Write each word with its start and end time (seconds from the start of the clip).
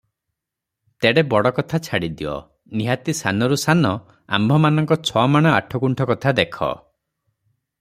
ତେଡ଼େ 1.03 1.23
ବଡ଼ 1.33 1.51
କଥା 1.57 1.79
ଛାଡ଼ିଦିଅ, 1.87 2.33
ନିହାତି 2.79 3.15
ସାନରୁ 3.19 3.59
ସାନ 3.65 3.93
ଆମ୍ଭମାନଙ୍କ 4.39 4.99
'ଛମାଣ 5.11 5.55
ଆଠଗୁଣ୍ଠ' 5.61 6.11
କଥା 6.15 6.37
ଦେଖ। 6.43 6.73